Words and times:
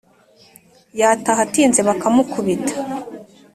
yataha 0.99 1.39
atinze 1.47 1.79
bakamukubita 1.87 2.73